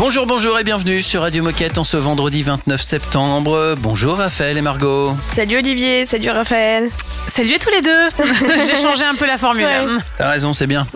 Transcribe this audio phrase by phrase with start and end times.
[0.00, 3.74] Bonjour, bonjour et bienvenue sur Radio Moquette en ce vendredi 29 septembre.
[3.78, 5.14] Bonjour Raphaël et Margot.
[5.34, 6.88] Salut Olivier, salut Raphaël.
[7.28, 8.08] Salut à tous les deux
[8.66, 9.66] J'ai changé un peu la formule.
[9.66, 9.98] Ouais.
[10.16, 10.86] T'as raison, c'est bien.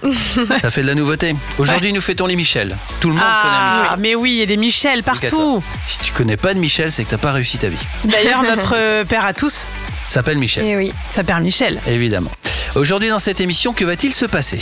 [0.63, 1.37] Ça fait de la nouveauté.
[1.59, 2.75] Aujourd'hui, nous fêtons les Michel.
[3.03, 3.99] Tout le monde connaît Ah, Michel.
[4.01, 5.63] mais oui, il y a des Michel partout.
[5.87, 7.77] Si tu connais pas de Michel, c'est que t'as pas réussi ta vie.
[8.07, 9.69] D'ailleurs, notre euh, père à tous
[10.15, 10.93] S'appelle Michel, Et oui.
[11.11, 11.81] s'appelle Michel.
[11.89, 12.31] évidemment.
[12.77, 14.61] Aujourd'hui, dans cette émission, que va-t-il se passer?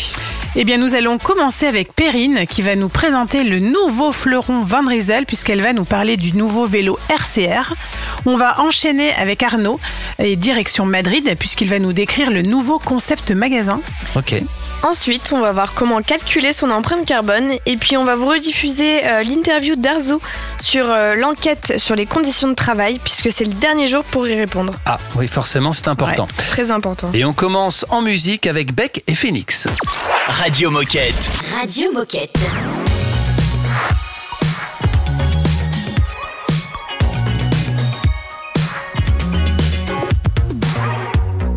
[0.56, 4.87] Eh bien, nous allons commencer avec Perrine qui va nous présenter le nouveau fleuron Van
[4.87, 7.74] Riesel puisqu'elle va nous parler du nouveau vélo RCR.
[8.24, 9.79] On va enchaîner avec Arnaud
[10.19, 13.80] et direction Madrid puisqu'il va nous décrire le nouveau concept magasin.
[14.15, 14.43] Ok.
[14.82, 19.05] Ensuite, on va voir comment calculer son empreinte carbone et puis on va vous rediffuser
[19.07, 20.21] euh, l'interview d'Arzo
[20.60, 24.34] sur euh, l'enquête sur les conditions de travail puisque c'est le dernier jour pour y
[24.34, 24.74] répondre.
[24.87, 26.24] Ah, oui, forcément, c'est important.
[26.24, 27.10] Ouais, très important.
[27.15, 29.66] Et on commence en musique avec Beck et Phoenix.
[30.26, 31.15] Radio Moquette.
[31.60, 32.38] Radio Moquette.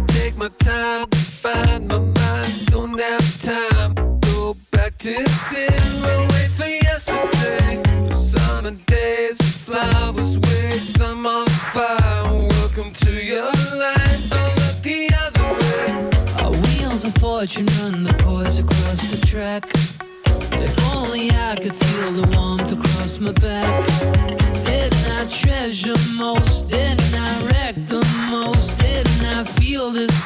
[0.07, 2.65] take my time to find my mind.
[2.67, 3.93] Don't have time.
[4.21, 5.13] Go back to
[5.49, 6.27] zero.
[6.31, 7.81] Wait for yesterday.
[8.15, 11.01] Summer days, flowers waste.
[11.01, 11.54] I'm on fire.
[12.75, 14.29] Welcome to your life.
[14.29, 16.43] Don't look the other way.
[16.43, 19.63] Our wheels of fortune run the course across the track.
[20.61, 23.87] If only I could feel the warmth across my back.
[24.65, 26.67] Didn't I treasure most?
[26.67, 28.77] Didn't I wreck the most?
[28.79, 30.24] Didn't I feel this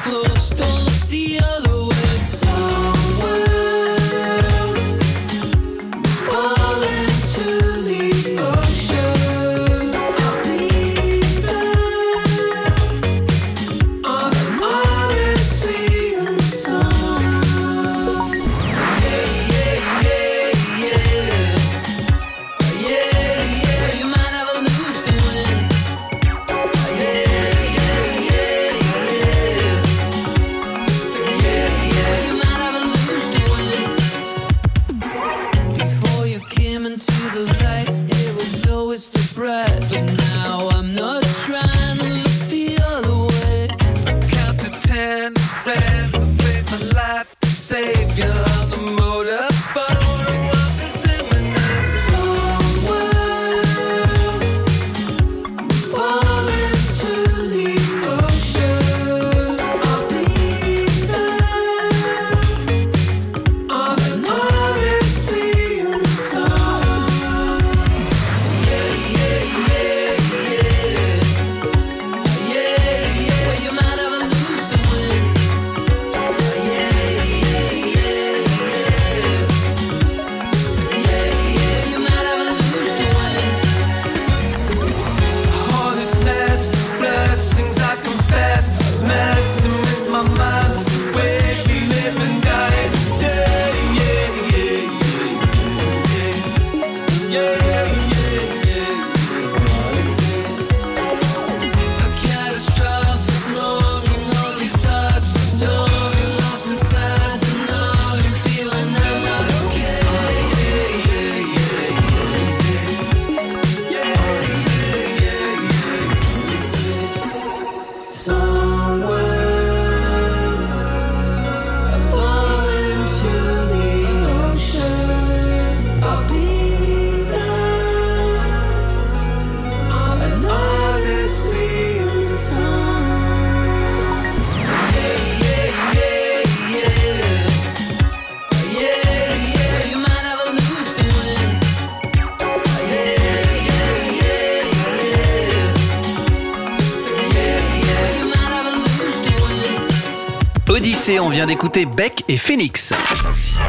[151.50, 152.92] d'écouter Beck et Phoenix.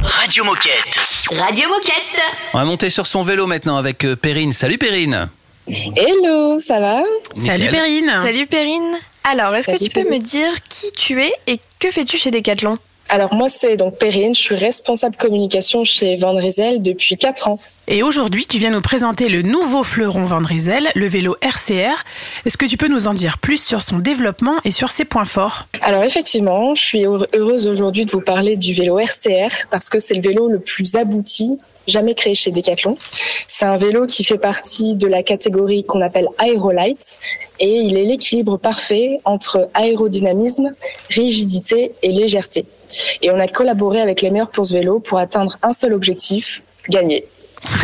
[0.04, 1.00] Radio Moquette.
[1.32, 2.22] Radio Moquette.
[2.54, 4.52] On va monter sur son vélo maintenant avec euh, Perrine.
[4.52, 5.30] Salut Perrine.
[5.68, 7.02] Hello, ça va
[7.44, 7.70] Salut.
[7.72, 8.12] Perrine.
[8.22, 9.00] Salut Perrine.
[9.24, 10.12] Alors, est-ce que tu peux salut.
[10.12, 12.78] me dire qui tu es et que fais-tu chez Decathlon?
[13.14, 17.60] Alors moi c'est donc Perrine, je suis responsable communication chez Van Riesel depuis 4 ans.
[17.90, 22.06] Et aujourd'hui, tu viens nous présenter le nouveau fleuron Vandrizel, le vélo RCR.
[22.46, 25.26] Est-ce que tu peux nous en dire plus sur son développement et sur ses points
[25.26, 25.68] forts?
[25.82, 30.14] Alors effectivement, je suis heureuse aujourd'hui de vous parler du vélo RCR parce que c'est
[30.14, 32.96] le vélo le plus abouti jamais créé chez Decathlon.
[33.48, 37.20] C'est un vélo qui fait partie de la catégorie qu'on appelle Aerolight
[37.60, 40.74] et il est l'équilibre parfait entre aérodynamisme,
[41.10, 42.66] rigidité et légèreté.
[43.22, 46.64] Et on a collaboré avec les meilleurs pour ce vélo pour atteindre un seul objectif,
[46.90, 47.26] gagner.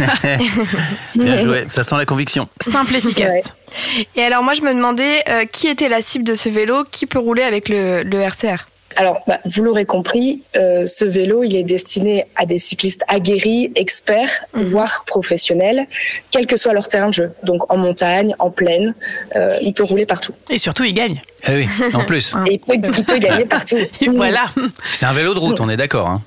[1.16, 2.48] Bien joué, ça sent la conviction.
[2.62, 3.32] Simple, efficace.
[3.32, 4.08] Ouais.
[4.16, 7.06] Et alors moi je me demandais euh, qui était la cible de ce vélo, qui
[7.06, 8.66] peut rouler avec le, le RCR
[8.98, 13.72] Alors, bah, vous l'aurez compris, euh, ce vélo, il est destiné à des cyclistes aguerris,
[13.76, 15.86] experts, voire professionnels,
[16.32, 17.32] quel que soit leur terrain de jeu.
[17.44, 18.96] Donc en montagne, en plaine,
[19.36, 20.34] euh, il peut rouler partout.
[20.50, 21.22] Et surtout, il gagne.
[21.44, 22.34] Ah oui, en plus.
[22.48, 23.78] Et il peut, il peut gagner partout.
[24.16, 24.48] Voilà.
[24.96, 26.08] C'est un vélo de route, on est d'accord.
[26.08, 26.24] Hein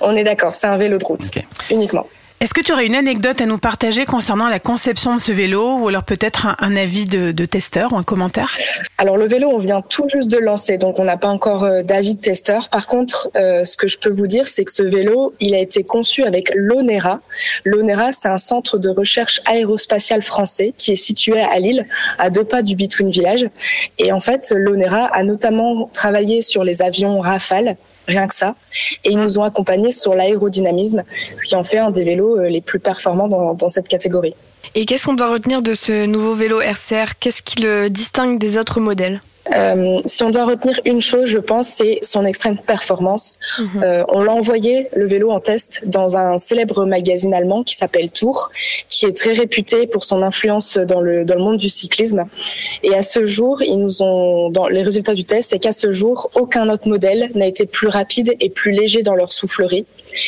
[0.00, 1.20] On est d'accord, c'est un vélo de route,
[1.70, 2.06] uniquement.
[2.44, 5.78] Est-ce que tu aurais une anecdote à nous partager concernant la conception de ce vélo
[5.78, 8.50] ou alors peut-être un, avis de, testeur ou un commentaire?
[8.98, 11.82] Alors le vélo, on vient tout juste de lancer, donc on n'a pas encore euh,
[11.82, 12.68] d'avis de testeur.
[12.68, 15.58] Par contre, euh, ce que je peux vous dire, c'est que ce vélo, il a
[15.58, 17.20] été conçu avec l'ONERA.
[17.64, 21.86] L'ONERA, c'est un centre de recherche aérospatiale français qui est situé à Lille,
[22.18, 23.48] à deux pas du Between Village.
[23.96, 28.54] Et en fait, l'ONERA a notamment travaillé sur les avions Rafale, rien que ça.
[29.04, 31.02] Et ils nous ont accompagnés sur l'aérodynamisme,
[31.36, 34.34] ce qui en fait un des vélos euh, les plus performants dans, dans cette catégorie.
[34.74, 38.58] Et qu'est-ce qu'on doit retenir de ce nouveau vélo RCR Qu'est-ce qui le distingue des
[38.58, 39.20] autres modèles?
[39.54, 43.38] Euh, si on doit retenir une chose, je pense, c'est son extrême performance.
[43.82, 48.10] Euh, on l'a envoyé le vélo en test dans un célèbre magazine allemand qui s'appelle
[48.10, 48.50] Tour,
[48.88, 52.24] qui est très réputé pour son influence dans le dans le monde du cyclisme.
[52.82, 55.92] Et à ce jour, ils nous ont dans les résultats du test, c'est qu'à ce
[55.92, 59.84] jour, aucun autre modèle n'a été plus rapide et plus léger dans leur soufflerie,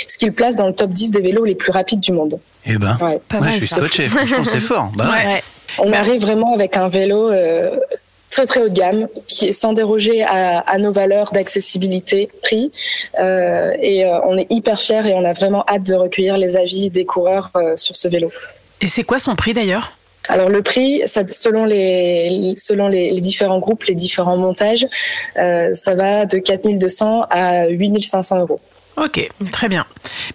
[0.09, 2.39] ce qui le place dans le top 10 des vélos les plus rapides du monde.
[2.67, 3.21] Eh ben, Ouais.
[3.29, 4.09] Pas ouais, mal, je suis scotché.
[4.09, 4.91] Franchement, c'est fort.
[4.97, 5.27] Bah ouais.
[5.27, 5.43] Ouais.
[5.79, 7.79] On arrive vraiment avec un vélo euh,
[8.31, 12.71] très très haut de gamme, qui est sans déroger à, à nos valeurs d'accessibilité, prix.
[13.19, 16.57] Euh, et euh, on est hyper fiers et on a vraiment hâte de recueillir les
[16.57, 18.31] avis des coureurs euh, sur ce vélo.
[18.81, 19.93] Et c'est quoi son prix d'ailleurs?
[20.29, 24.89] Alors le prix, ça, selon les selon les, les différents groupes, les différents montages,
[25.37, 28.61] ça va de 4200 à 8500 euros.
[28.97, 29.85] Ok, très bien.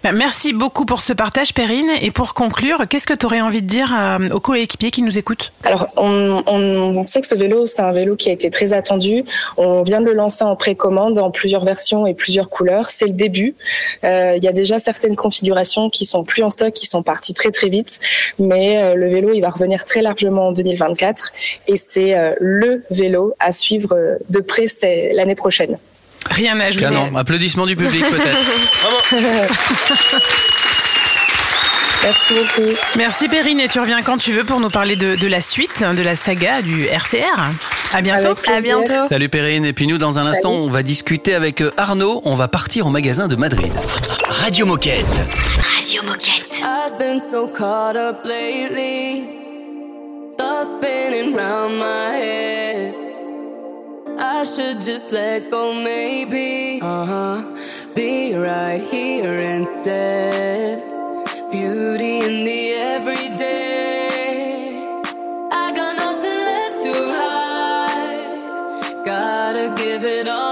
[0.04, 1.90] Ben, merci beaucoup pour ce partage, Perrine.
[2.00, 5.18] Et pour conclure, qu'est-ce que tu aurais envie de dire euh, aux coéquipiers qui nous
[5.18, 5.52] écoutent?
[5.64, 8.72] Alors, on, on, on sait que ce vélo, c'est un vélo qui a été très
[8.72, 9.24] attendu.
[9.56, 12.90] On vient de le lancer en précommande en plusieurs versions et plusieurs couleurs.
[12.90, 13.56] C'est le début.
[14.04, 17.34] Euh, Il y a déjà certaines configurations qui sont plus en stock, qui sont parties
[17.34, 17.98] très très vite.
[18.38, 21.32] Mais euh, le vélo, il va revenir très largement en 2024.
[21.66, 24.66] Et c'est euh, le vélo à suivre euh, de près
[25.14, 25.78] l'année prochaine.
[26.30, 26.86] Rien à ajouter.
[26.86, 27.14] Canon.
[27.16, 28.38] Applaudissements du public peut-être.
[32.02, 32.68] Merci beaucoup.
[32.96, 35.84] Merci Perrine et tu reviens quand tu veux pour nous parler de, de la suite
[35.84, 37.52] de la saga du RCR.
[37.94, 38.34] À bientôt.
[38.52, 39.08] À bientôt.
[39.08, 39.64] Salut Perrine.
[39.64, 40.64] Et puis nous, dans un instant, Salut.
[40.64, 42.20] on va discuter avec euh, Arnaud.
[42.24, 43.72] On va partir au magasin de Madrid.
[44.28, 45.06] Radio Moquette.
[45.78, 46.60] Radio Moquette.
[46.62, 49.22] I've been so caught up lately.
[50.38, 52.94] Thoughts spinning round my head.
[54.24, 56.80] I should just let go, maybe.
[56.80, 57.42] Uh huh.
[57.92, 60.78] Be right here instead.
[61.50, 64.08] Beauty in the everyday.
[65.50, 69.04] I got nothing left to hide.
[69.04, 70.51] Gotta give it all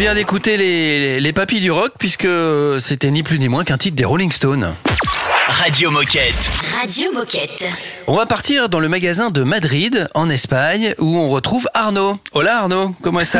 [0.00, 2.26] Vient d'écouter les, les papis du rock puisque
[2.80, 4.74] c'était ni plus ni moins qu'un titre des Rolling Stones.
[5.46, 6.34] Radio Moquette.
[6.80, 7.68] Radio Moquette.
[8.06, 12.18] On va partir dans le magasin de Madrid, en Espagne, où on retrouve Arnaud.
[12.32, 13.36] Hola Arnaud, comment est-ce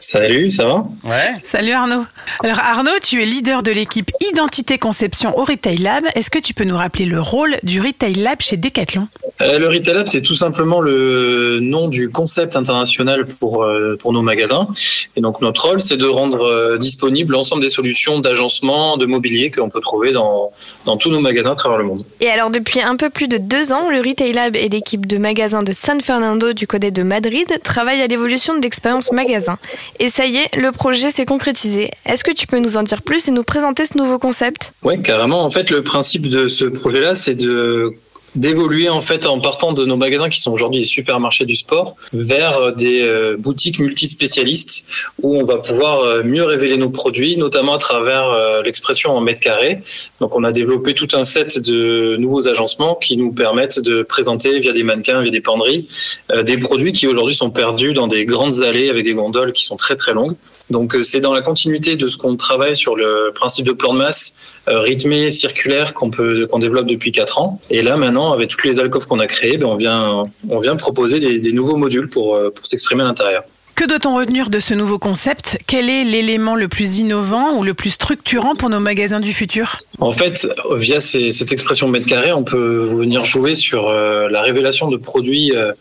[0.00, 0.86] Salut, ça va?
[1.04, 1.34] Ouais.
[1.42, 2.04] Salut Arnaud.
[2.44, 6.04] Alors Arnaud, tu es leader de l'équipe Identité Conception au Retail Lab.
[6.14, 9.08] Est-ce que tu peux nous rappeler le rôle du Retail Lab chez Decathlon?
[9.40, 14.12] Euh, Le Retail Lab, c'est tout simplement le nom du concept international pour, euh, pour
[14.12, 14.68] nos magasins.
[15.16, 19.50] Et donc notre rôle, c'est de rendre euh, disponible l'ensemble des solutions d'agencement, de mobilier
[19.50, 20.52] qu'on peut trouver dans,
[20.86, 22.04] dans tous nos magasins à travers le monde.
[22.20, 25.18] Et alors depuis un peu plus de deux ans, le Retail Lab et l'équipe de
[25.18, 29.58] magasins de San Fernando du Codet de Madrid travaillent à l'évolution de l'expérience magasin.
[29.98, 31.90] Et ça y est, le projet s'est concrétisé.
[32.06, 34.72] Est-ce que tu peux nous en dire plus et nous présenter ce nouveau concept?
[34.82, 35.44] Ouais, carrément.
[35.44, 37.94] En fait, le principe de ce projet-là, c'est de
[38.34, 41.96] d'évoluer en fait en partant de nos magasins qui sont aujourd'hui des supermarchés du sport
[42.12, 44.88] vers des euh, boutiques multispécialistes
[45.22, 49.20] où on va pouvoir euh, mieux révéler nos produits, notamment à travers euh, l'expression en
[49.20, 49.78] mètres carrés.
[50.20, 54.58] Donc on a développé tout un set de nouveaux agencements qui nous permettent de présenter
[54.60, 55.88] via des mannequins, via des penderies,
[56.30, 59.64] euh, des produits qui aujourd'hui sont perdus dans des grandes allées avec des gondoles qui
[59.64, 60.36] sont très très longues.
[60.70, 63.94] Donc euh, c'est dans la continuité de ce qu'on travaille sur le principe de plan
[63.94, 64.36] de masse
[64.68, 67.60] euh, rythmé, circulaire qu'on peut qu'on développe depuis quatre ans.
[67.70, 70.76] Et là maintenant, avec toutes les alcôves qu'on a créées, ben, on vient on vient
[70.76, 73.44] proposer des, des nouveaux modules pour euh, pour s'exprimer à l'intérieur.
[73.78, 75.56] Que doit-on retenir de ce nouveau concept?
[75.68, 79.78] Quel est l'élément le plus innovant ou le plus structurant pour nos magasins du futur?
[80.00, 84.88] En fait, via cette expression mètre carré, on peut venir jouer sur euh, la révélation
[84.88, 85.72] de produits euh,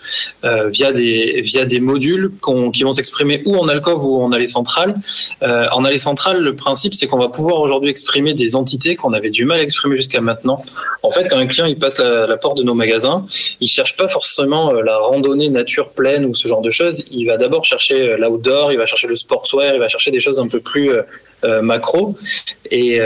[0.44, 2.32] euh, via des via des modules
[2.72, 4.96] qui vont s'exprimer ou en alcôve ou en allée centrale.
[5.42, 9.32] En allée centrale, le principe c'est qu'on va pouvoir aujourd'hui exprimer des entités qu'on avait
[9.32, 10.64] du mal à exprimer jusqu'à maintenant.
[11.02, 13.26] En fait, quand un client il passe la, la porte de nos magasins,
[13.60, 17.04] il cherche pas forcément la randonnée nature pleine ou ce genre de choses.
[17.12, 20.20] Il va d'abord chercher euh, l'outdoor, il va chercher le sportswear, il va chercher des
[20.20, 21.02] choses un peu plus euh,
[21.44, 22.18] euh, macro.
[22.72, 23.00] Et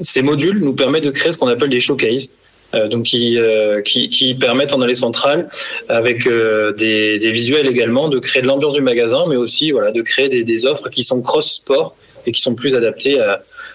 [0.00, 2.30] ces modules nous permettent de créer ce qu'on appelle des showcases.
[2.72, 3.36] Donc qui,
[3.84, 5.48] qui, permettent en allée centrale,
[5.88, 10.02] avec des, des visuels également, de créer de l'ambiance du magasin, mais aussi voilà, de
[10.02, 13.20] créer des, des offres qui sont cross-sport et qui sont plus adaptées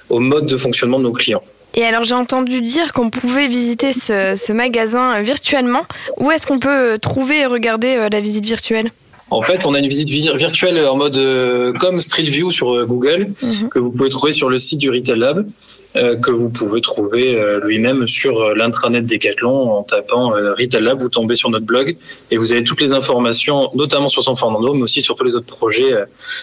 [0.08, 1.44] au mode de fonctionnement de nos clients.
[1.74, 5.86] Et alors j'ai entendu dire qu'on pouvait visiter ce, magasin virtuellement.
[6.16, 8.92] Où est-ce qu'on peut trouver et regarder la visite virtuelle?
[9.32, 12.74] En fait, on a une visite vi- virtuelle en mode euh, comme Street View sur
[12.76, 13.70] euh, Google, Mhm.
[13.70, 15.48] que vous pouvez trouver sur le site du Retail Lab,
[15.96, 21.00] euh, que vous pouvez trouver euh, lui-même sur l'intranet Decathlon en tapant Retail Lab.
[21.02, 21.98] Vous tombez sur notre blog
[22.30, 25.36] et vous avez toutes les informations, notamment sur San Fernando, mais aussi sur tous les
[25.36, 25.94] autres projets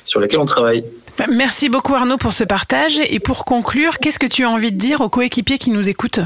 [0.04, 0.84] sur lesquels on travaille.
[1.30, 2.98] Merci beaucoup Arnaud pour ce partage.
[3.10, 6.20] Et pour conclure, qu'est-ce que tu as envie de dire aux coéquipiers qui nous écoutent?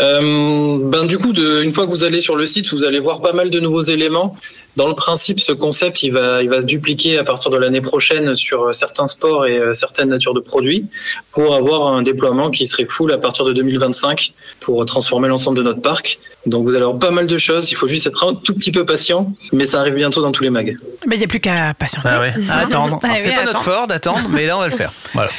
[0.00, 3.00] Euh, ben du coup, de, une fois que vous allez sur le site, vous allez
[3.00, 4.36] voir pas mal de nouveaux éléments.
[4.76, 7.80] Dans le principe, ce concept, il va, il va se dupliquer à partir de l'année
[7.80, 10.86] prochaine sur euh, certains sports et euh, certaines natures de produits,
[11.32, 15.62] pour avoir un déploiement qui serait full à partir de 2025 pour transformer l'ensemble de
[15.62, 16.18] notre parc.
[16.46, 17.70] Donc vous allez avoir pas mal de choses.
[17.70, 20.44] Il faut juste être un tout petit peu patient, mais ça arrive bientôt dans tous
[20.44, 20.76] les mags.
[21.06, 22.08] Bah, Il n'y a plus qu'à patienter.
[22.10, 23.00] Ah ouais, à attendre.
[23.02, 24.92] Ah c'est oui, pas notre fort d'attendre, mais là on va le faire.
[25.12, 25.30] Voilà.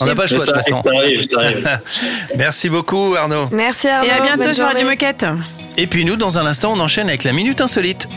[0.00, 0.82] On n'a pas le choix de toute ça, façon.
[0.82, 1.80] ça arrive, ça arrive.
[2.36, 3.48] Merci beaucoup Arnaud.
[3.52, 4.08] Merci Arnaud.
[4.08, 4.86] Et à bientôt sur Radio.
[4.86, 5.26] Moquette.
[5.76, 8.08] Et puis nous, dans un instant, on enchaîne avec la Minute Insolite.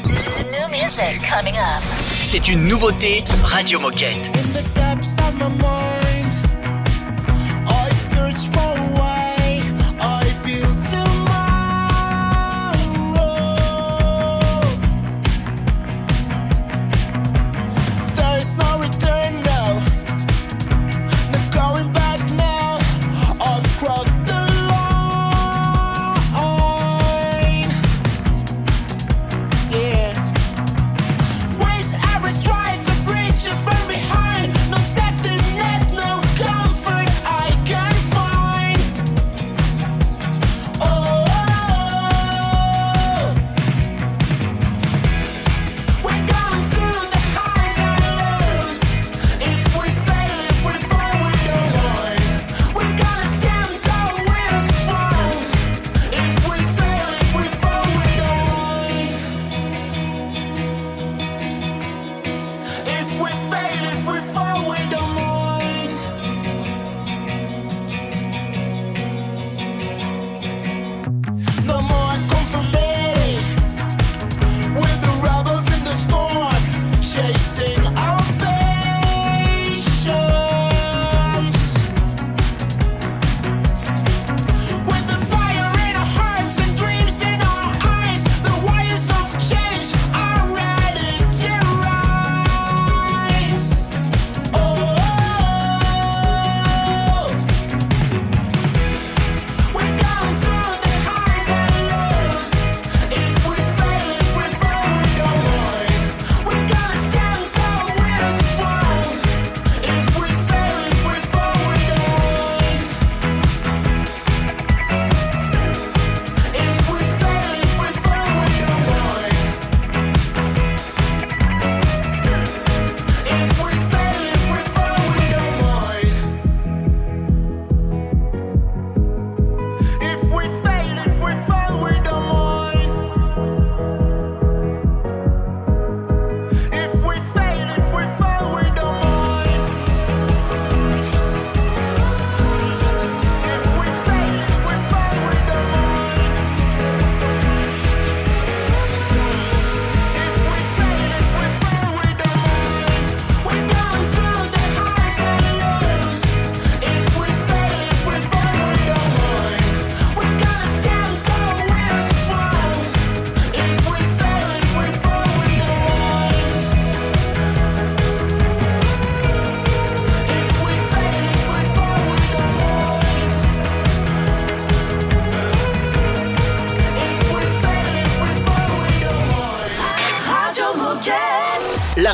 [2.26, 4.32] C'est une nouveauté Radio Moquette.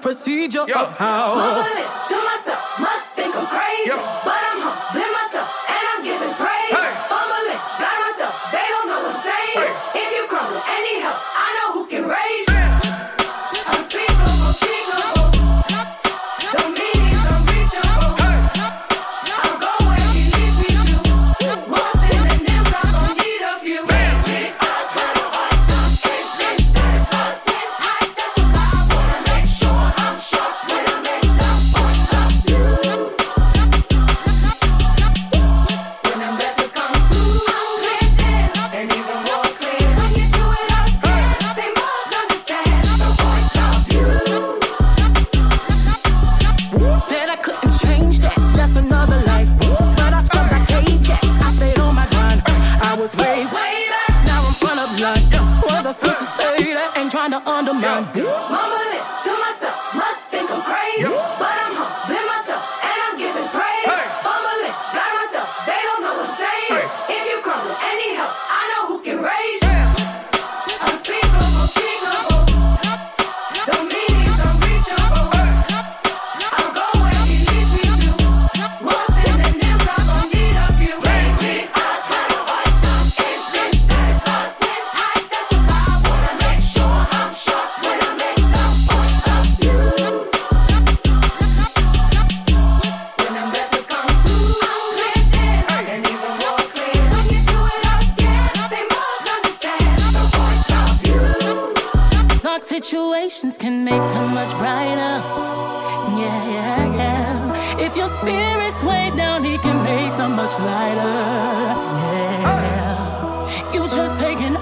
[0.00, 1.36] procedure of power.
[1.36, 4.09] Mumbling to myself, must think I'm crazy.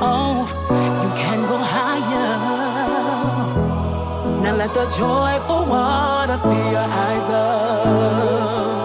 [0.00, 0.52] off.
[1.02, 2.38] You can go higher.
[4.42, 8.77] Now let the joyful water fill your eyes up.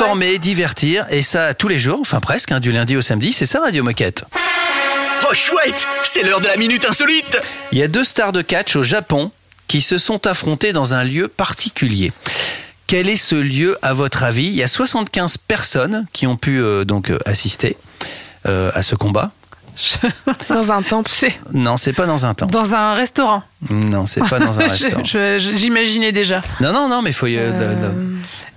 [0.00, 3.46] Informer, divertir, et ça tous les jours, enfin presque, hein, du lundi au samedi, c'est
[3.46, 4.24] ça Radio Moquette.
[5.28, 7.40] Oh chouette, c'est l'heure de la minute insolite.
[7.72, 9.32] Il y a deux stars de catch au Japon
[9.66, 12.12] qui se sont affrontées dans un lieu particulier.
[12.86, 14.46] Quel est ce lieu à votre avis?
[14.46, 17.76] Il y a 75 personnes qui ont pu euh, donc euh, assister
[18.46, 19.32] euh, à ce combat.
[20.50, 21.10] Dans un temple.
[21.52, 22.52] Non, c'est pas dans un temple.
[22.52, 23.42] Dans un restaurant.
[23.70, 25.02] Non, c'est pas dans un restaurant.
[25.38, 26.42] J'imaginais déjà.
[26.60, 27.26] Non, non, non, mais il faut.
[27.26, 27.92] y- euh,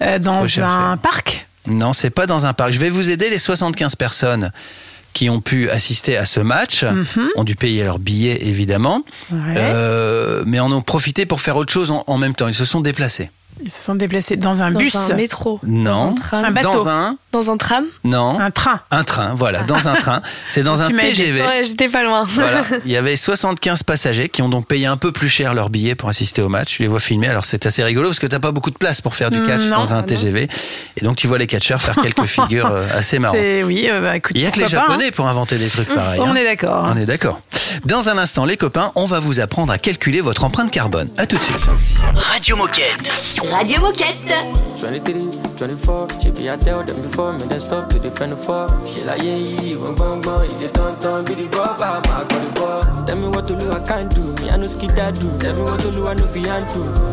[0.02, 1.48] Euh, dans Faut un parc.
[1.68, 2.72] Non, c'est pas dans un parc.
[2.74, 3.30] Je vais vous aider.
[3.30, 4.52] Les 75 personnes
[5.14, 6.86] qui ont pu assister à ce match
[7.36, 9.38] ont dû payer leur billet, évidemment, Ouais.
[9.58, 12.48] Euh, mais en ont profité pour faire autre chose en, en même temps.
[12.48, 13.30] Ils se sont déplacés.
[13.64, 14.96] Ils se sont déplacés dans un Dans bus.
[14.96, 15.60] un métro.
[15.64, 15.94] Non.
[15.94, 16.46] Dans un tram.
[16.46, 16.72] Un bateau.
[16.74, 17.86] Dans un Dans un tram.
[18.04, 18.40] non.
[18.40, 18.82] Un train.
[18.92, 20.22] Un train, voilà, dans un train.
[20.52, 20.98] C'est dans un Tu.
[20.98, 21.42] TGV.
[21.42, 22.24] Ouais, j'étais pas loin.
[22.28, 22.64] Voilà.
[22.86, 25.96] Il y avait 75 passagers qui ont donc payé un peu plus cher leur billet
[25.96, 26.76] pour assister au match.
[26.76, 27.28] Tu les vois filmer.
[27.28, 29.64] Alors c'est assez rigolo parce que t'as pas beaucoup de place pour faire du catch
[29.66, 29.78] Mm, non.
[29.78, 30.08] dans un Ah non.
[30.08, 30.48] TGV.
[30.98, 33.38] Et donc tu vois les catcheurs faire quelques figures euh, assez marrantes.
[33.40, 35.70] C'est oui, euh, bah, écoute, Il y a que les pas, Japonais pour inventer des
[35.70, 36.20] trucs pareils.
[36.20, 36.24] hein.
[36.26, 36.32] hein.
[36.32, 36.88] On est d'accord.
[36.94, 37.40] On est d'accord.
[37.86, 41.10] Dans un instant, les copains, on va vous apprendre à calculer votre empreinte carbone.
[41.18, 41.58] À tout de suite.
[42.16, 43.12] Radio Moquette.
[43.52, 44.54] Radio Moquette.
[44.80, 48.68] 23, 24, she be I tell them before me, then stop to defend the fall.
[48.86, 52.02] She like, yeah, yeah, one bang bang, if they don't turn, be the rubber, I'm
[52.02, 53.06] a call the ball.
[53.06, 55.28] Tell me what to do, I can't do, me I no skid that do.
[55.38, 56.72] Tell me what to do, I no fi hand.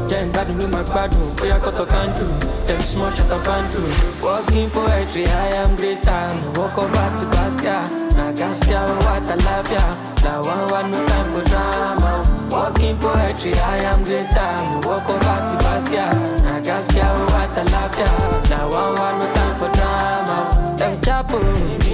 [0.09, 2.25] Jen bad with my bad one, boy I got to can do.
[2.71, 3.83] Them small shut up and do.
[4.23, 6.23] Walking poetry, I am greater.
[6.57, 9.85] Walk over to Basquiat, na Gaskia, what I love ya.
[10.25, 12.13] Now one one no time for drama.
[12.51, 14.51] Walking poetry, I am greater.
[14.89, 18.51] Walk over to Basquiat, na Gaskia, what I love ya.
[18.51, 20.77] Now one one no time for drama.
[20.81, 21.39] El Chapo,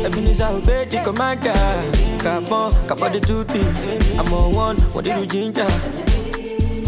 [0.07, 1.53] Ebenezer obey the commander.
[2.19, 3.61] Capon, Capo the duty.
[4.19, 5.69] I'm on one, what did you ginger?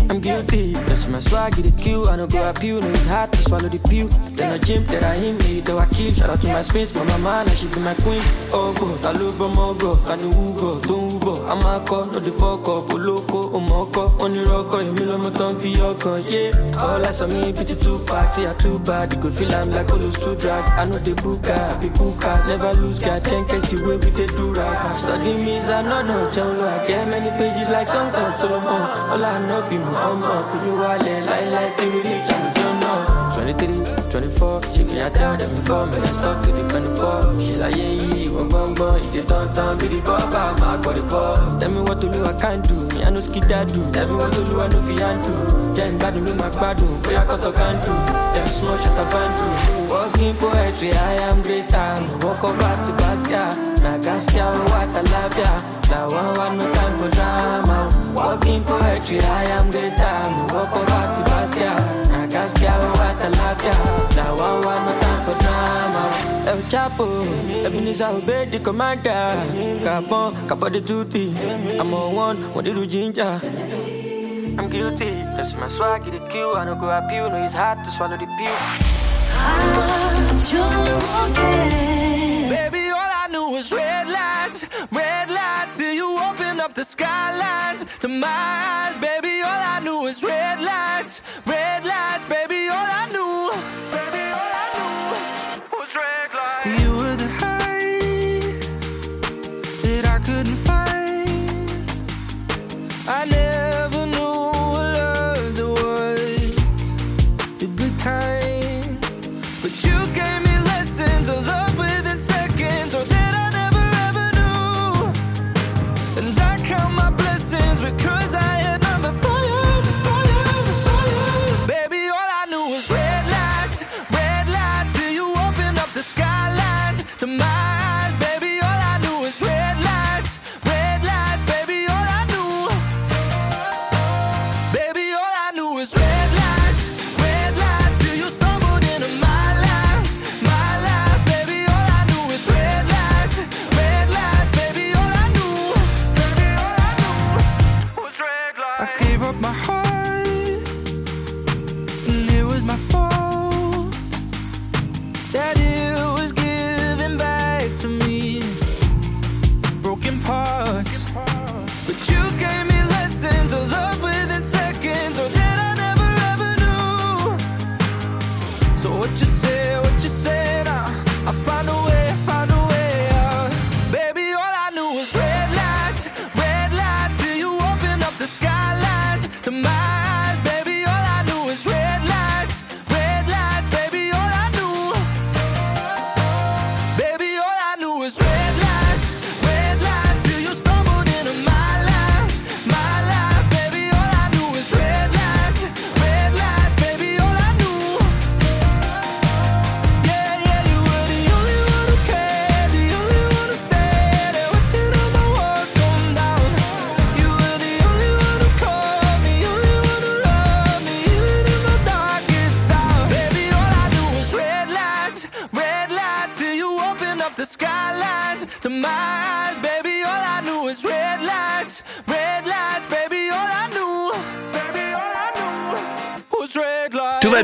[0.09, 0.73] I'm guilty.
[0.87, 2.09] That's my swag, the kill.
[2.09, 2.81] I don't go appeal.
[2.81, 4.09] No, it's hard to swallow the pill.
[4.37, 6.13] Then I gym, then I hit me, though I kill.
[6.13, 8.23] Shout out to my space, my mama, now she be my queen.
[8.53, 11.35] Oh, go, Taluba, Mogo, Kanu Ugo, Tumbo.
[11.51, 16.83] I'm a call, no the fuck up, Oloko, Omoko, Only Rocko, Emilio Moton, Fiocon, yeah.
[16.83, 19.13] All I saw me, pity too party, I too bad.
[19.13, 20.65] You could feel I'm like Olos too drag.
[20.79, 24.31] I know the booker, be cooker, never lose, God, can't catch the way we did
[24.37, 24.95] do right.
[24.97, 28.83] Study me, I know, no, John I get many pages like songs of Solomon.
[29.11, 32.93] All I know be my ọmọ kò ní wálẹ̀ láíláí tí rí ìjànú jọ́nà.
[33.35, 33.79] twenty three
[34.11, 38.97] twenty four ṣègbè àtẹ́wọ̀dẹ̀ mi fọ́ mẹ́rin stop to the twenty four ṣèlàyé yeah gbọ̀ngbọ̀ngbọ̀n
[39.07, 41.25] ìdè tọ̀ntàn bíi bọ́ọ̀bà máa gbọ́ di bọ́.
[41.61, 42.49] tẹ́mi wọ́n tó lúwa do.
[42.57, 43.29] ń dùn mí àánú do.
[43.33, 43.81] kí dádù.
[43.95, 45.39] tẹ́mi wọ́n do, lúwa ló fi yá ń dùn.
[45.77, 47.99] jẹ́ ìgbádùn ló máa gbádùn bóyá kọ́tọ̀ ká ń dùn.
[48.33, 49.53] tẹ́mi súnmọ́ ṣàtà bá ń dùn.
[50.41, 51.91] poetry I am greater.
[52.23, 53.45] Walk over to baskia
[53.83, 55.53] na gaskia wà tàlàfíà.
[55.91, 57.79] na one one no time for drama.
[58.17, 60.17] Walking poetry I am greater.
[60.55, 62.06] Walk over to baskia
[62.47, 63.75] na Gaskia, what I love ya.
[64.17, 66.05] Now one one no time for drama.
[66.47, 67.07] El Chapo,
[67.65, 69.35] Ebenezer obey the commander.
[69.83, 71.35] Capon, Capo the duty.
[71.79, 73.41] I'm on one, what did you ginger?
[74.59, 75.11] I'm guilty.
[75.37, 76.57] That's my swag, the kill.
[76.57, 78.57] I don't go it's hard to swallow the pill.
[82.49, 87.85] Baby, all I knew was red lights, red lights till you open up the skylines
[88.01, 88.97] to my eyes.
[88.97, 91.56] Baby, all I knew was red lights, red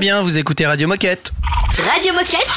[0.02, 1.30] bien, vous écoutez Radio Moquette.
[1.76, 2.48] Radio Moquette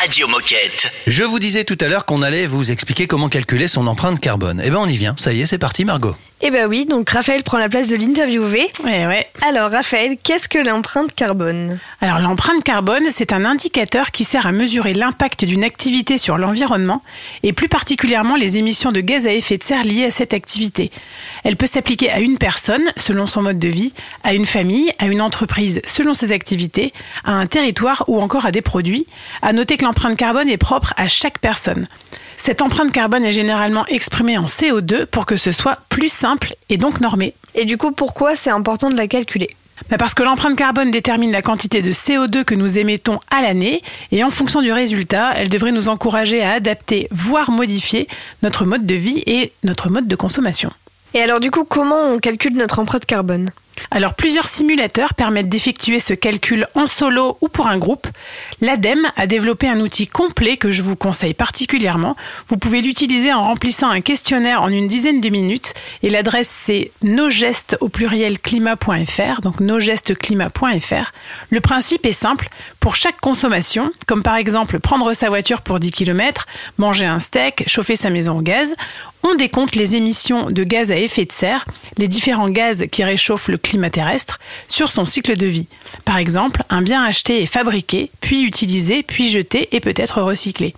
[0.00, 0.92] Radio Moquette.
[1.08, 4.62] Je vous disais tout à l'heure qu'on allait vous expliquer comment calculer son empreinte carbone.
[4.64, 6.14] Eh ben on y vient, ça y est, c'est parti Margot.
[6.40, 8.70] Eh ben oui, donc Raphaël prend la place de l'interviewé.
[8.84, 9.26] Ouais, ouais.
[9.46, 11.80] Alors Raphaël, qu'est-ce que l'empreinte carbone?
[12.00, 17.02] Alors l'empreinte carbone, c'est un indicateur qui sert à mesurer l'impact d'une activité sur l'environnement
[17.42, 20.92] et plus particulièrement les émissions de gaz à effet de serre liées à cette activité.
[21.42, 25.06] Elle peut s'appliquer à une personne selon son mode de vie, à une famille, à
[25.06, 26.92] une entreprise selon ses activités,
[27.24, 29.06] à un territoire ou encore à des produits.
[29.42, 31.86] À noter que l'empreinte carbone est propre à chaque personne.
[32.38, 36.78] Cette empreinte carbone est généralement exprimée en CO2 pour que ce soit plus simple et
[36.78, 37.34] donc normé.
[37.54, 39.54] Et du coup, pourquoi c'est important de la calculer?
[39.90, 43.82] Bah Parce que l'empreinte carbone détermine la quantité de CO2 que nous émettons à l'année
[44.12, 48.08] et en fonction du résultat, elle devrait nous encourager à adapter, voire modifier
[48.42, 50.70] notre mode de vie et notre mode de consommation.
[51.14, 53.50] Et alors du coup, comment on calcule notre empreinte carbone?
[53.90, 58.06] Alors plusieurs simulateurs permettent d'effectuer ce calcul en solo ou pour un groupe.
[58.60, 62.16] L'ADEME a développé un outil complet que je vous conseille particulièrement.
[62.48, 66.92] Vous pouvez l'utiliser en remplissant un questionnaire en une dizaine de minutes et l'adresse c'est
[67.02, 69.60] nogestes au pluriel climat.fr donc.
[71.50, 72.48] Le principe est simple.
[72.80, 76.46] Pour chaque consommation, comme par exemple prendre sa voiture pour 10 km,
[76.78, 78.74] manger un steak, chauffer sa maison au gaz,
[79.22, 81.64] on décompte les émissions de gaz à effet de serre,
[81.96, 85.66] les différents gaz qui réchauffent le climat terrestre, sur son cycle de vie.
[86.04, 90.74] Par exemple, un bien acheté est fabriqué, puis utilisé, puis jeté et peut être recyclé.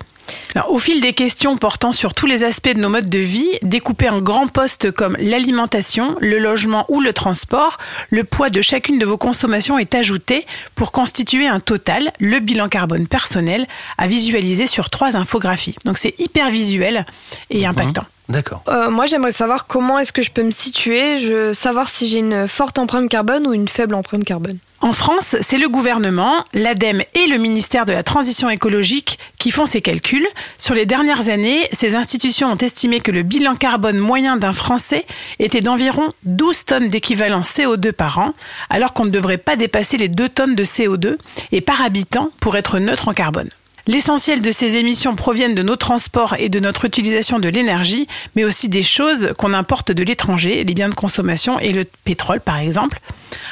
[0.55, 3.51] Alors, au fil des questions portant sur tous les aspects de nos modes de vie,
[3.63, 7.77] découpés en grands postes comme l'alimentation, le logement ou le transport,
[8.09, 12.69] le poids de chacune de vos consommations est ajouté pour constituer un total, le bilan
[12.69, 15.75] carbone personnel, à visualiser sur trois infographies.
[15.85, 17.05] Donc c'est hyper visuel
[17.49, 18.05] et impactant.
[18.31, 18.63] D'accord.
[18.69, 22.19] Euh, Moi, j'aimerais savoir comment est-ce que je peux me situer, je savoir si j'ai
[22.19, 24.57] une forte empreinte carbone ou une faible empreinte carbone.
[24.83, 29.67] En France, c'est le gouvernement, l'ADEME et le ministère de la Transition écologique qui font
[29.67, 30.25] ces calculs.
[30.57, 35.05] Sur les dernières années, ces institutions ont estimé que le bilan carbone moyen d'un Français
[35.37, 38.33] était d'environ 12 tonnes d'équivalent CO2 par an,
[38.71, 41.17] alors qu'on ne devrait pas dépasser les 2 tonnes de CO2
[41.51, 43.49] et par habitant pour être neutre en carbone.
[43.91, 48.45] L'essentiel de ces émissions proviennent de nos transports et de notre utilisation de l'énergie, mais
[48.45, 52.57] aussi des choses qu'on importe de l'étranger, les biens de consommation et le pétrole par
[52.57, 53.01] exemple.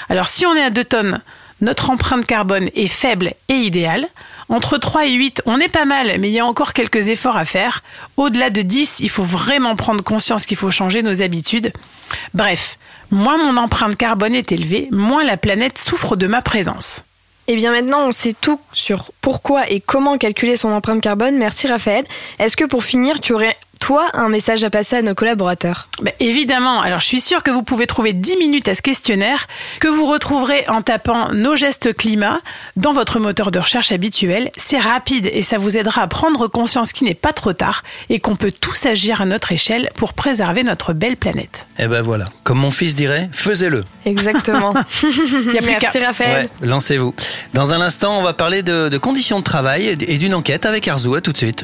[0.08, 1.22] Alors si on est à 2 tonnes,
[1.60, 4.08] notre empreinte carbone est faible et idéale.
[4.48, 7.36] Entre 3 et 8, on est pas mal, mais il y a encore quelques efforts
[7.36, 7.84] à faire.
[8.16, 11.74] Au-delà de 10, il faut vraiment prendre conscience qu'il faut changer nos habitudes.
[12.34, 12.80] Bref,
[13.12, 17.04] moins mon empreinte carbone est élevée, moins la planète souffre de ma présence.
[17.50, 21.36] Et Eh bien maintenant, on sait tout sur pourquoi et comment calculer son empreinte carbone.
[21.36, 22.06] Merci Raphaël.
[22.38, 26.14] Est-ce que pour finir, tu aurais toi un message à passer à nos collaborateurs Ben,
[26.20, 29.48] évidemment, alors je suis sûre que vous pouvez trouver 10 minutes à ce questionnaire
[29.80, 32.40] que vous retrouverez en tapant nos gestes climat
[32.76, 34.52] dans votre moteur de recherche habituel.
[34.58, 38.20] C'est rapide et ça vous aidera à prendre conscience qu'il n'est pas trop tard et
[38.20, 41.68] qu'on peut tous agir à notre échelle pour préserver notre belle planète.
[41.80, 43.84] Eh ben voilà, comme mon fils dirait, faisez-le.
[44.06, 44.74] Exactement.
[45.04, 45.80] Il y a plus qu'à.
[45.82, 46.50] Merci Raphaël.
[46.62, 47.14] Ouais, lancez-vous.
[47.54, 50.88] Dans un instant, on va parler de, de conditions de travail et d'une enquête avec
[50.88, 51.16] Arzou.
[51.16, 51.64] À tout de suite.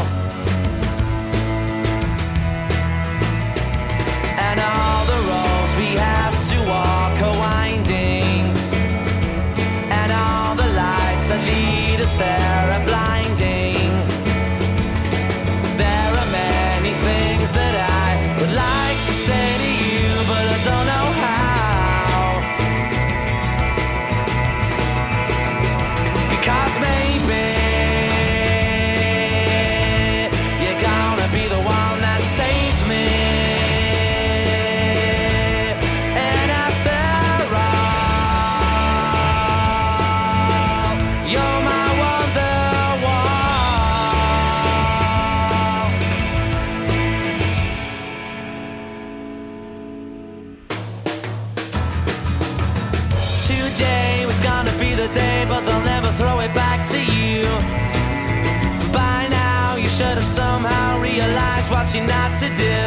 [60.35, 62.79] somehow realize what you're not to do.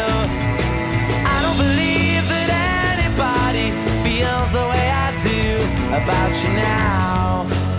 [1.33, 2.49] I don't believe that
[2.97, 3.69] anybody
[4.03, 5.41] feels the way I do
[6.01, 7.74] about you now.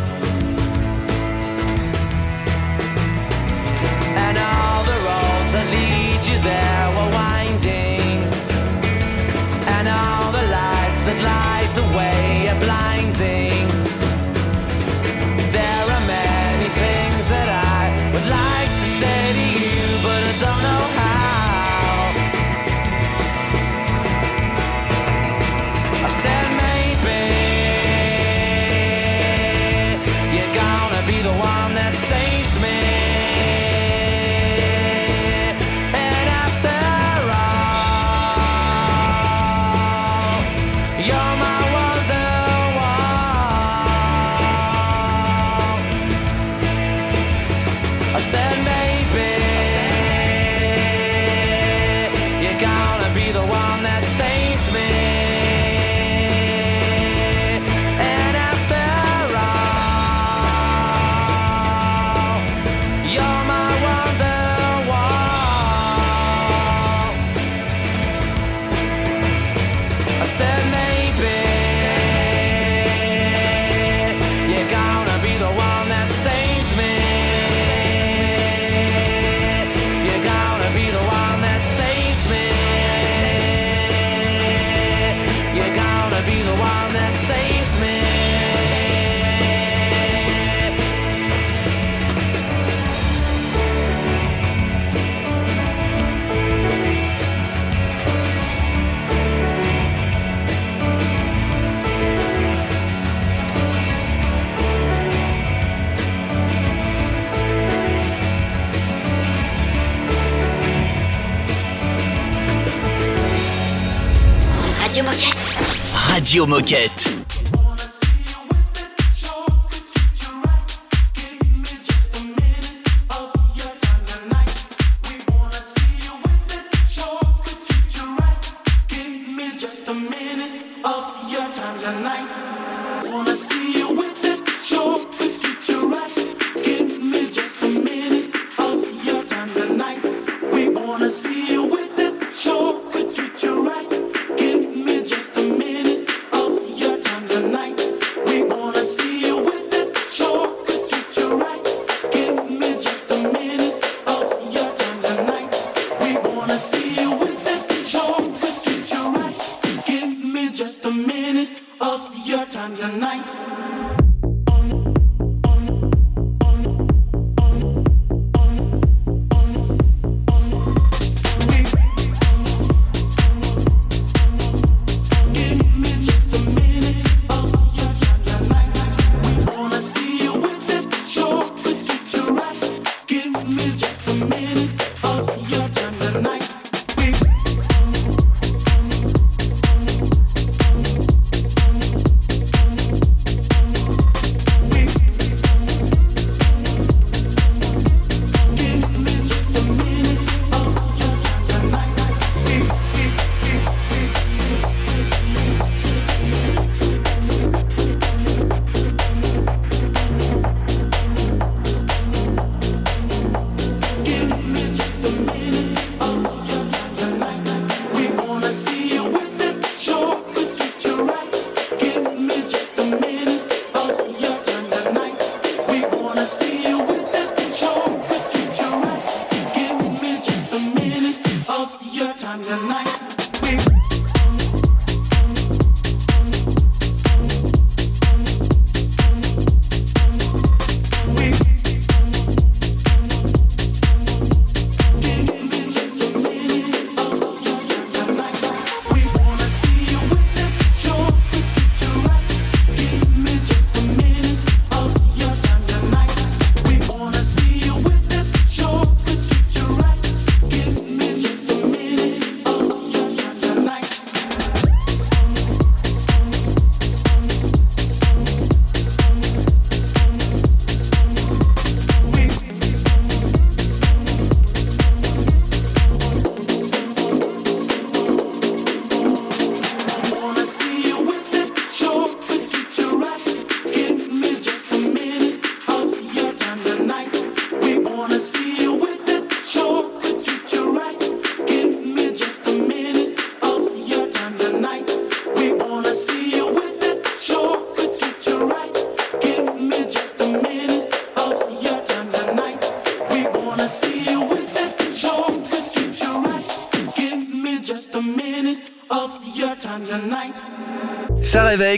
[116.35, 117.04] Radio Moquette.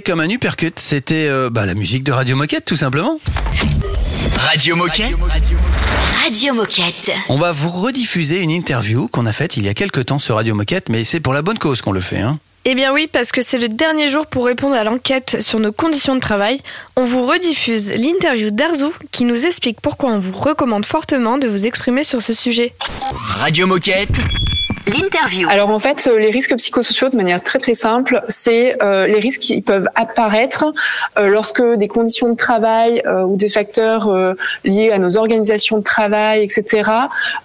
[0.08, 0.80] Comme un uppercut.
[0.80, 3.20] C'était euh, bah, la musique de Radio Moquette, tout simplement.
[4.38, 5.14] Radio Moquette
[6.24, 7.12] Radio Moquette.
[7.28, 10.36] On va vous rediffuser une interview qu'on a faite il y a quelques temps sur
[10.36, 12.22] Radio Moquette, mais c'est pour la bonne cause qu'on le fait.
[12.22, 12.40] Hein.
[12.64, 15.74] Eh bien oui, parce que c'est le dernier jour pour répondre à l'enquête sur nos
[15.74, 16.62] conditions de travail.
[16.96, 21.66] On vous rediffuse l'interview d'Arzou qui nous explique pourquoi on vous recommande fortement de vous
[21.66, 22.74] exprimer sur ce sujet.
[23.36, 24.22] Radio Moquette
[24.88, 25.50] L'interview.
[25.50, 29.20] Alors en fait, euh, les risques psychosociaux, de manière très très simple, c'est euh, les
[29.20, 30.64] risques qui peuvent apparaître
[31.18, 34.34] euh, lorsque des conditions de travail euh, ou des facteurs euh,
[34.64, 36.90] liés à nos organisations de travail, etc.,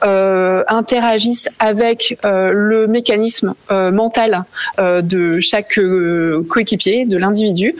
[0.04, 4.44] euh, interagissent avec le mécanisme mental
[4.78, 5.78] de chaque
[6.48, 7.74] coéquipier, de l'individu.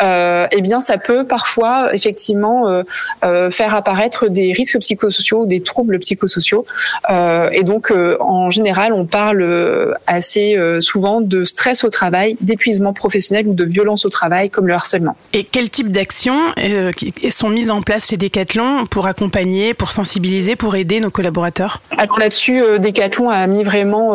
[0.00, 2.82] Eh bien, ça peut parfois effectivement
[3.22, 6.66] faire apparaître des risques psychosociaux, des troubles psychosociaux.
[7.08, 13.46] Et donc, en général, parle euh, assez euh, souvent de stress au travail, d'épuisement professionnel
[13.46, 15.16] ou de violence au travail, comme le harcèlement.
[15.32, 16.92] Et quel type d'actions euh,
[17.30, 21.80] sont mises en place chez Decathlon pour accompagner, pour sensibiliser, pour aider nos collaborateurs?
[21.96, 24.14] Alors là-dessus, Decathlon a mis vraiment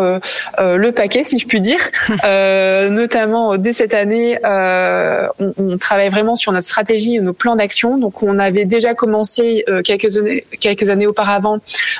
[0.59, 1.79] le paquet, si je puis dire.
[2.25, 7.33] Euh, notamment dès cette année, euh, on, on travaille vraiment sur notre stratégie et nos
[7.33, 7.97] plans d'action.
[7.97, 11.57] Donc, on avait déjà commencé quelques années, quelques années auparavant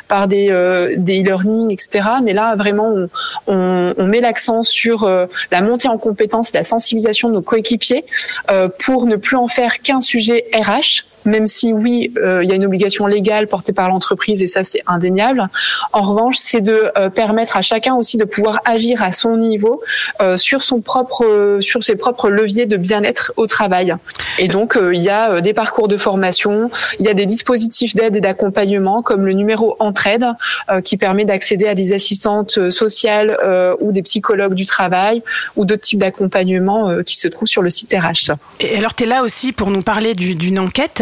[0.07, 0.47] par des
[0.97, 2.09] des e-learning, etc.
[2.23, 3.09] Mais là, vraiment, on,
[4.03, 8.05] met l'accent sur euh, la montée en compétences, la sensibilisation de nos coéquipiers
[8.51, 12.51] euh, pour ne plus en faire qu'un sujet RH même si oui, euh, il y
[12.51, 15.47] a une obligation légale portée par l'entreprise et ça c'est indéniable.
[15.93, 19.81] En revanche, c'est de euh, permettre à chacun aussi de pouvoir agir à son niveau
[20.21, 23.95] euh, sur son propre, sur ses propres leviers de bien-être au travail.
[24.39, 26.69] Et donc euh, il y a des parcours de formation,
[26.99, 30.25] il y a des dispositifs d'aide et d'accompagnement comme le numéro Entraide
[30.83, 33.37] qui permet d'accéder à des assistantes sociales
[33.79, 35.21] ou des psychologues du travail
[35.55, 38.31] ou d'autres types d'accompagnement qui se trouvent sur le site RH.
[38.59, 41.01] Et alors, tu es là aussi pour nous parler du- d'une enquête,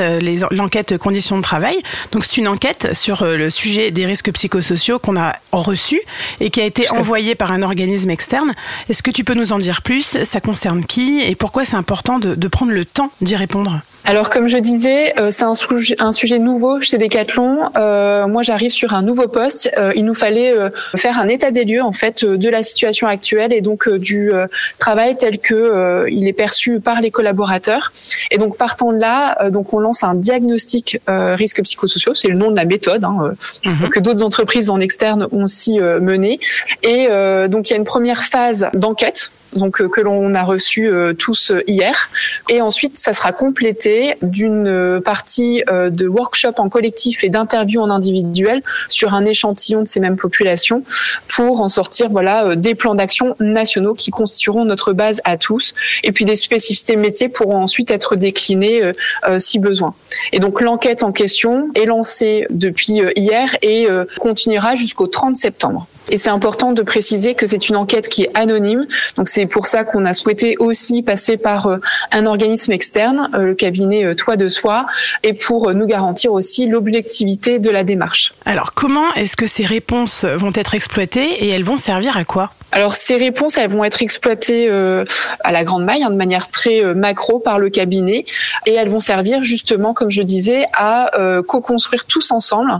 [0.51, 1.77] l'enquête conditions de travail.
[2.11, 6.01] Donc, c'est une enquête sur euh, le sujet des risques psychosociaux qu'on a reçu
[6.39, 8.53] et qui a été envoyée par un organisme externe.
[8.89, 10.23] Est-ce que tu peux nous en dire plus?
[10.23, 11.21] Ça concerne qui?
[11.21, 13.81] Et pourquoi c'est important de, de prendre le temps d'y répondre?
[14.03, 17.69] Alors, comme je disais, euh, c'est un, sujet- un sujet nouveau chez Decathlon.
[17.77, 19.69] Euh, moi, j'arrive sur un nouveau poste.
[19.77, 22.63] Euh, il nous fallait euh, faire un état des lieux en fait euh, de la
[22.63, 24.47] situation actuelle et donc euh, du euh,
[24.79, 27.93] travail tel que euh, il est perçu par les collaborateurs.
[28.31, 32.15] Et donc, partant de là, euh, donc on lance un diagnostic euh, risques psychosociaux.
[32.15, 33.35] C'est le nom de la méthode hein,
[33.65, 36.39] euh, que d'autres entreprises en externe ont aussi euh, mené.
[36.81, 40.43] Et euh, donc, il y a une première phase d'enquête donc euh, que l'on a
[40.43, 42.09] reçu euh, tous euh, hier
[42.49, 48.61] et ensuite ça sera complété d'une partie de workshop en collectif et d'interviews en individuel
[48.89, 50.83] sur un échantillon de ces mêmes populations
[51.27, 55.73] pour en sortir voilà des plans d'action nationaux qui constitueront notre base à tous
[56.03, 59.93] et puis des spécificités métiers pourront ensuite être déclinées euh, si besoin.
[60.31, 63.87] Et donc l'enquête en question est lancée depuis hier et
[64.19, 65.87] continuera jusqu'au 30 septembre.
[66.09, 68.85] Et c'est important de préciser que c'est une enquête qui est anonyme.
[69.17, 71.77] Donc c'est pour ça qu'on a souhaité aussi passer par euh,
[72.11, 74.85] un organisme externe, euh, le cabinet euh, Toi de Soi,
[75.23, 78.33] et pour nous garantir aussi l'objectivité de la démarche.
[78.45, 82.51] Alors, comment est-ce que ces réponses vont être exploitées et elles vont servir à quoi?
[82.71, 85.03] Alors ces réponses, elles vont être exploitées euh,
[85.43, 88.25] à la grande maille, hein, de manière très euh, macro par le cabinet,
[88.65, 92.71] et elles vont servir justement, comme je disais, à euh, co-construire tous ensemble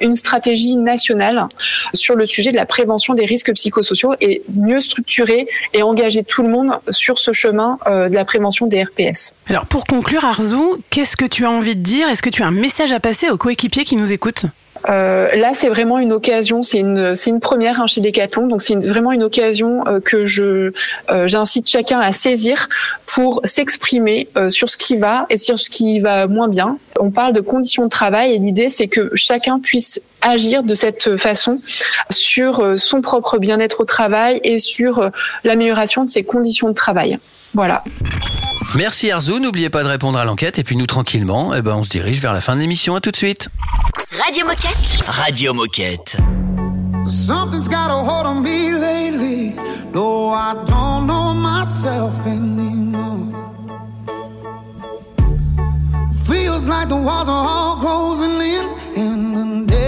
[0.00, 1.46] une stratégie nationale
[1.94, 6.42] sur le sujet de la prévention des risques psychosociaux et mieux structurer et engager tout
[6.42, 9.34] le monde sur ce chemin euh, de la prévention des RPS.
[9.48, 12.08] Alors, pour conclure, Arzou, qu'est-ce que tu as envie de dire?
[12.08, 14.46] Est-ce que tu as un message à passer aux coéquipiers qui nous écoutent?
[14.88, 18.62] Euh, là, c'est vraiment une occasion, c'est une, c'est une première hein, chez Decathlon, donc
[18.62, 20.72] c'est vraiment une occasion euh, que je,
[21.10, 22.68] euh, j'incite chacun à saisir
[23.06, 26.78] pour s'exprimer sur ce qui va et sur ce qui va moins bien.
[27.00, 31.16] On parle de conditions de travail et l'idée, c'est que chacun puisse agir de cette
[31.16, 31.60] façon
[32.10, 35.10] sur euh, son propre bien-être au travail et sur euh,
[35.44, 37.18] l'amélioration de ses conditions de travail.
[37.54, 37.82] Voilà.
[38.74, 41.84] Merci Arzou, n'oubliez pas de répondre à l'enquête et puis nous tranquillement, eh ben, on
[41.84, 42.94] se dirige vers la fin de l'émission.
[42.94, 43.48] À tout de suite.
[44.12, 45.06] Radio Moquette.
[45.06, 46.16] Radio Moquette.
[47.06, 49.54] Something's got a hold on me lately.
[49.94, 53.32] No, I don't know myself anymore.
[56.26, 58.66] Feels like the walls are all closing in,
[58.96, 59.77] and the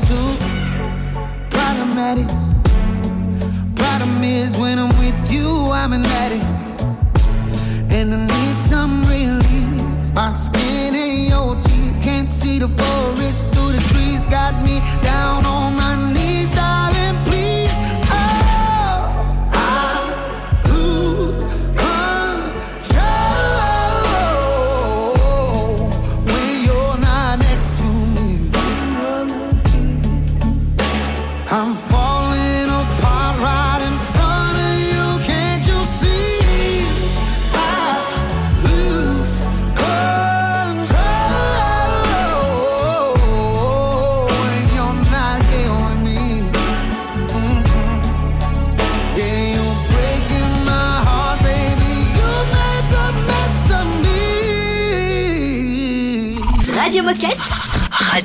[0.00, 0.36] Takes two.
[1.50, 2.26] Problematic.
[3.74, 6.44] Problem is when I'm with you, I'm an addict,
[7.90, 10.14] and I need some relief.
[10.14, 14.26] My skin and your teeth can't see the forest through the trees.
[14.26, 16.48] Got me down on my knees,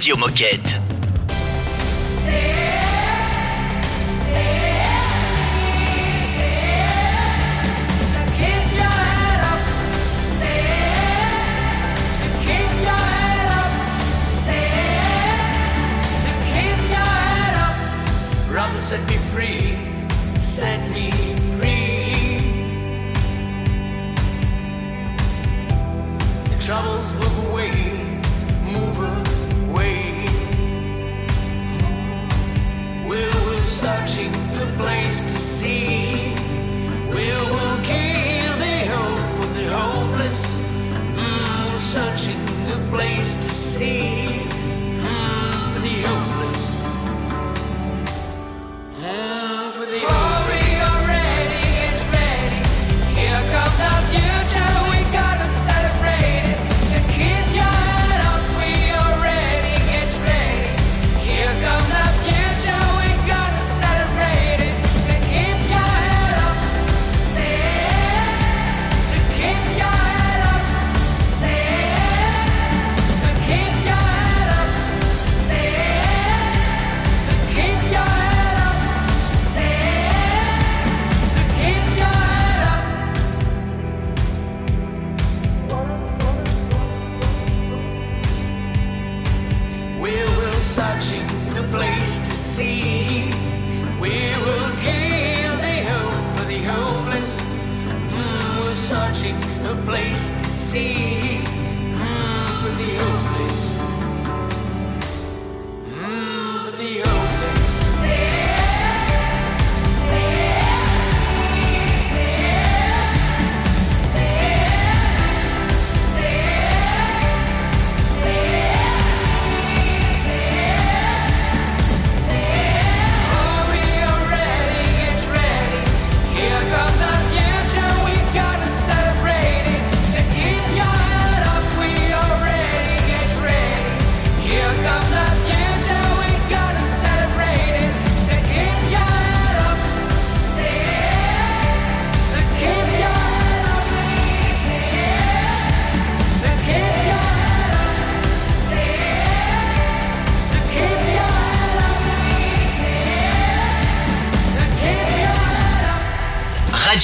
[0.06, 0.85] Radio Moquette.
[43.78, 44.15] See.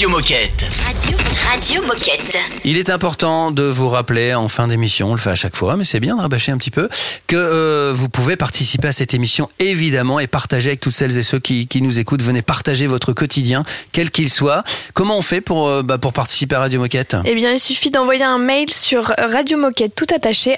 [0.02, 0.66] Radio Moquette.
[0.84, 2.38] Radio, Radio Moquette.
[2.66, 5.76] Il est important de vous rappeler en fin d'émission, on le fait à chaque fois,
[5.76, 6.90] mais c'est bien de rabâcher un petit peu,
[7.28, 11.22] que euh, vous pouvez participer à cette émission évidemment et partager avec toutes celles et
[11.22, 12.24] ceux qui, qui nous écoutent.
[12.24, 14.64] Venez partager votre quotidien, quel qu'il soit.
[14.96, 17.16] Comment on fait pour, euh, bah, pour participer à Radio Moquette?
[17.24, 20.58] Eh bien, il suffit d'envoyer un mail sur radiomoquette tout attaché.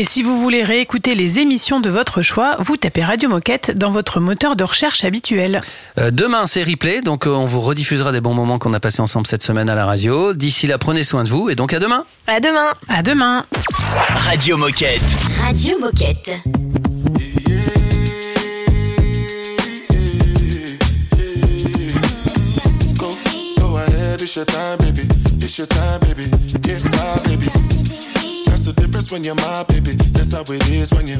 [0.00, 3.90] Et si vous voulez réécouter les émissions de votre choix, vous tapez Radio Moquette dans
[3.90, 5.60] votre moteur de recherche habituel.
[5.98, 9.02] Euh, demain, c'est replay, donc euh, on vous rediffusera des bons moments qu'on a passés
[9.02, 10.32] ensemble cette semaine à la radio.
[10.32, 12.06] D'ici là, prenez soin de vous et donc à demain.
[12.26, 12.72] À demain.
[12.88, 13.44] À demain.
[14.14, 15.02] Radio Moquette.
[15.38, 16.30] Radio Moquette.
[22.96, 23.18] Go,
[23.58, 25.06] go ahead, it's your time, baby.
[25.42, 26.30] It's your time, baby.
[26.62, 27.19] Get my baby.
[27.19, 27.19] That's
[28.72, 29.92] the difference when you're my baby.
[30.12, 31.18] That's how it is when you.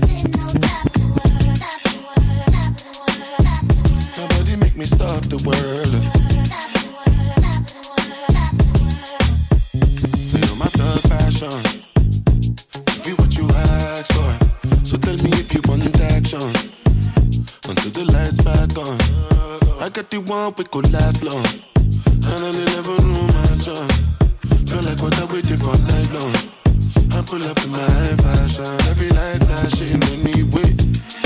[4.16, 5.94] Nobody make me stop the world.
[10.30, 11.60] Feel my thug passion.
[13.04, 14.32] Be what you ask for.
[14.84, 16.50] So tell me if you want action.
[17.68, 18.98] Until the lights back on.
[19.82, 21.46] I got you want, we could last long.
[21.76, 23.96] And I never knew my chance.
[24.68, 26.59] Feel like what I waited for night long.
[27.12, 30.70] I pull up in my fashion, every light flashing anyway.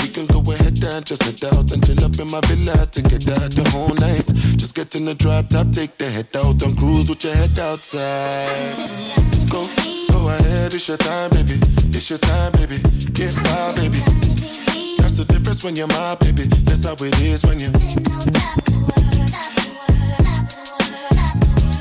[0.02, 3.48] We can go ahead and just head out and chill up in my villa together
[3.48, 4.26] the whole night.
[4.56, 7.58] Just get in the drop top, take the head out and cruise with your head
[7.58, 8.74] outside.
[9.50, 9.68] Go,
[10.10, 11.60] go ahead, it's your time, baby.
[11.92, 12.78] It's your time, baby.
[13.12, 14.00] Get wild, baby.
[14.98, 16.44] That's the difference when you're my baby.
[16.64, 17.70] That's how it is when you.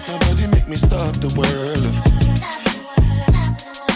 [0.08, 2.33] Nobody make me stop the world.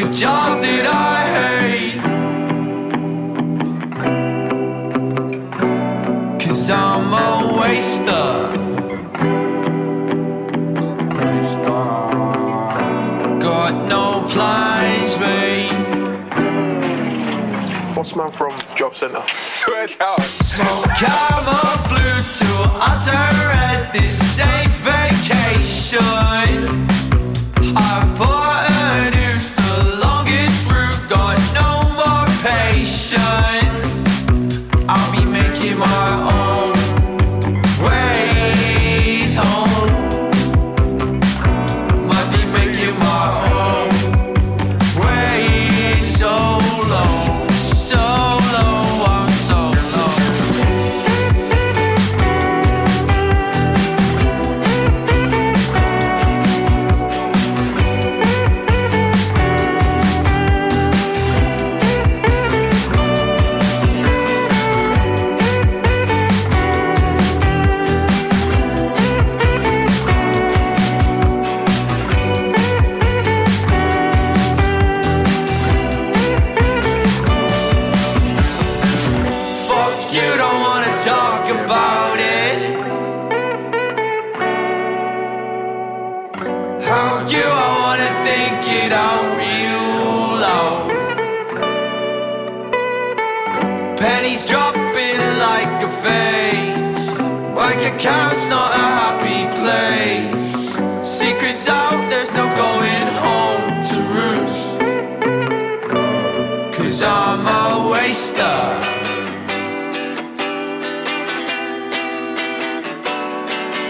[0.00, 2.00] Like a job that I hate.
[6.40, 8.56] Cause I'm a waster.
[13.40, 15.68] Got no plans, mate.
[17.94, 19.22] Bossman from Job Centre.
[19.30, 20.18] Swear down.
[20.18, 23.28] Smoke karma blue to utter
[23.68, 26.00] at this safe vacation.
[27.76, 28.39] Hypotenuse,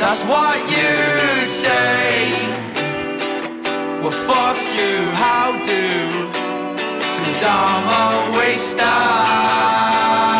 [0.00, 2.32] That's what you say.
[4.02, 5.88] Well, fuck you, how do?
[7.24, 10.39] Cause I'm a waster.